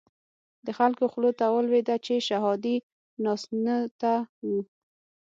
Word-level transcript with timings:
د 0.65 0.67
خلکو 0.77 1.03
خولو 1.11 1.31
ته 1.39 1.45
ولويده 1.55 1.95
چې 2.05 2.25
شهادي 2.27 2.75
ناسنته 3.23 4.13
وو. 4.47 4.61